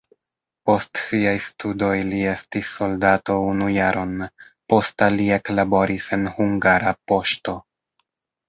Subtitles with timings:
[0.67, 4.15] Post siaj studoj li estis soldato unu jaron,
[4.75, 7.57] posta li eklaboris en Hungara Poŝto.